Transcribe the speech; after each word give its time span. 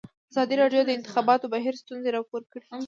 ازادي 0.31 0.55
راډیو 0.61 0.81
د 0.85 0.87
د 0.87 0.91
انتخاباتو 0.97 1.51
بهیر 1.55 1.73
ستونزې 1.81 2.09
راپور 2.17 2.41
کړي. 2.51 2.65